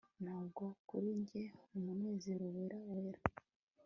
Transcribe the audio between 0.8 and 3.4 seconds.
kuri njye umunezero wera wera